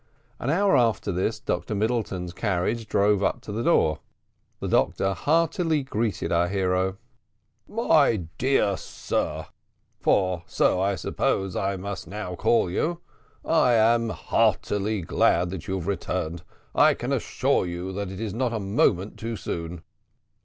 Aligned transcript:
An 0.39 0.49
hour 0.49 0.75
after 0.75 1.11
this 1.11 1.39
Dr 1.39 1.75
Middleton's 1.75 2.33
carriage 2.33 2.87
drove 2.87 3.21
up 3.21 3.39
to 3.41 3.51
the 3.51 3.61
door. 3.61 3.99
The 4.59 4.67
doctor 4.67 5.13
heartily 5.13 5.83
greeted 5.83 6.31
our 6.31 6.47
hero. 6.47 6.97
"My 7.67 8.23
dear 8.39 8.77
sir 8.77 9.45
for 9.99 10.41
so 10.47 10.81
I 10.81 10.95
suppose 10.95 11.55
I 11.55 11.75
must 11.75 12.07
now 12.07 12.33
call 12.33 12.67
you 12.71 12.99
I 13.45 13.73
am 13.73 14.09
heartily 14.09 15.01
glad 15.03 15.51
that 15.51 15.67
you 15.67 15.75
have 15.75 15.85
returned. 15.85 16.41
I 16.73 16.95
can 16.95 17.11
assure 17.13 17.67
you 17.67 17.93
that 17.93 18.09
it 18.09 18.19
is 18.19 18.33
not 18.33 18.53
a 18.53 18.59
moment 18.59 19.19
too 19.19 19.35
soon." 19.35 19.83